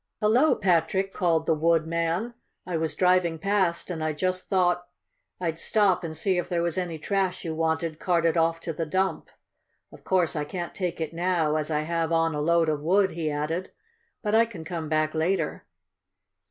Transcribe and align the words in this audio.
"Hello, 0.19 0.55
Patrick!" 0.55 1.13
called 1.13 1.45
the 1.45 1.53
wood 1.53 1.85
man. 1.85 2.33
"I 2.65 2.75
was 2.75 2.95
driving 2.95 3.37
past 3.37 3.91
and 3.91 4.03
I 4.03 4.13
just 4.13 4.49
thought 4.49 4.87
I'd 5.39 5.59
stop 5.59 6.03
and 6.03 6.17
see 6.17 6.39
if 6.39 6.49
there 6.49 6.63
was 6.63 6.75
any 6.75 6.97
trash 6.97 7.45
you 7.45 7.53
wanted 7.53 7.99
carted 7.99 8.35
off 8.35 8.59
to 8.61 8.73
the 8.73 8.87
dump. 8.87 9.29
Of 9.91 10.03
course 10.03 10.35
I 10.35 10.43
can't 10.43 10.73
take 10.73 10.99
it 10.99 11.13
now, 11.13 11.55
as 11.55 11.69
I 11.69 11.81
have 11.81 12.11
on 12.11 12.33
a 12.33 12.41
load 12.41 12.67
of 12.67 12.81
wood," 12.81 13.11
he 13.11 13.29
added. 13.29 13.73
"But 14.23 14.33
I 14.33 14.47
can 14.47 14.63
come 14.63 14.89
back 14.89 15.13
later." 15.13 15.65